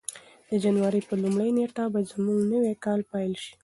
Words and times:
د 0.49 0.51
جنوري 0.63 1.01
په 1.07 1.13
لومړۍ 1.21 1.49
نېټه 1.57 1.83
به 1.93 1.99
زموږ 2.11 2.39
نوی 2.53 2.73
کال 2.85 2.99
پیل 3.11 3.33
شي. 3.43 3.53